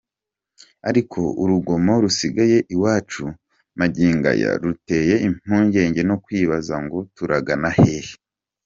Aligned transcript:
Ariko 0.89 1.19
urugomo 1.41 1.91
rusigaye 2.03 2.57
iwacu 2.75 3.23
magingo 3.79 4.25
aya 4.33 4.51
ruteye 4.61 5.15
impungenge 5.27 6.01
no 6.09 6.15
kwibaza 6.23 6.73
ngo 6.83 6.97
turagana 7.15 7.69
hehe? 7.77 8.13